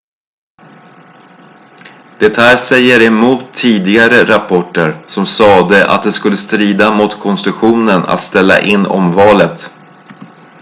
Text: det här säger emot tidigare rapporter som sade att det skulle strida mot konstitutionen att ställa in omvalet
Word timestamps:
det 2.19 2.37
här 2.37 2.57
säger 2.57 3.01
emot 3.07 3.53
tidigare 3.53 4.23
rapporter 4.35 5.03
som 5.07 5.25
sade 5.25 5.87
att 5.91 6.03
det 6.03 6.11
skulle 6.11 6.37
strida 6.37 6.91
mot 6.95 7.19
konstitutionen 7.19 8.03
att 8.05 8.21
ställa 8.21 8.59
in 8.59 8.85
omvalet 8.85 9.71